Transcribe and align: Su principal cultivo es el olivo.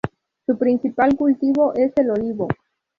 Su 0.47 0.57
principal 0.57 1.15
cultivo 1.15 1.73
es 1.75 1.93
el 1.97 2.09
olivo. 2.09 2.47